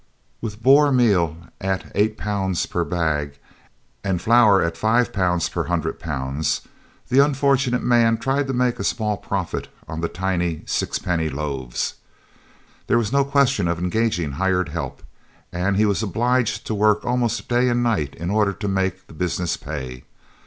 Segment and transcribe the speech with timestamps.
[0.41, 3.37] With Boer meal at £8 per bag
[4.03, 6.61] and flour at £5 per hundred pounds,
[7.09, 11.97] the unfortunate man tried to make a small profit on the tiny sixpenny loaves.
[12.87, 15.03] There was no question of engaging hired help,
[15.53, 19.13] and he was obliged to work almost day and night in order to make the
[19.13, 20.03] business pay.